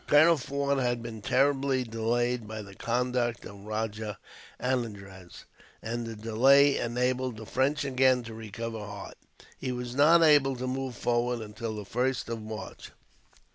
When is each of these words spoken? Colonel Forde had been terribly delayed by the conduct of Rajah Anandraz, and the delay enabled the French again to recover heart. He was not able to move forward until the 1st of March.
Colonel 0.07 0.35
Forde 0.37 0.79
had 0.79 1.03
been 1.03 1.21
terribly 1.21 1.83
delayed 1.83 2.47
by 2.47 2.63
the 2.63 2.73
conduct 2.73 3.45
of 3.45 3.65
Rajah 3.65 4.17
Anandraz, 4.59 5.43
and 5.79 6.07
the 6.07 6.15
delay 6.15 6.75
enabled 6.79 7.37
the 7.37 7.45
French 7.45 7.85
again 7.85 8.23
to 8.23 8.33
recover 8.33 8.79
heart. 8.79 9.13
He 9.59 9.71
was 9.71 9.93
not 9.93 10.23
able 10.23 10.55
to 10.55 10.65
move 10.65 10.97
forward 10.97 11.39
until 11.41 11.75
the 11.75 11.83
1st 11.85 12.29
of 12.29 12.41
March. 12.41 12.89